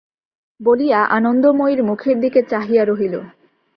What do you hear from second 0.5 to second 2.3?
বলিয়া আনন্দময়ীর মুখের